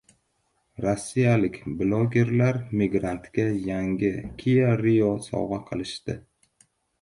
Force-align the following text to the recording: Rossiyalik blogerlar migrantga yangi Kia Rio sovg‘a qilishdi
Rossiyalik 0.85 1.59
blogerlar 1.81 2.57
migrantga 2.81 3.45
yangi 3.67 4.11
Kia 4.41 4.73
Rio 4.83 5.13
sovg‘a 5.29 5.61
qilishdi 5.69 6.19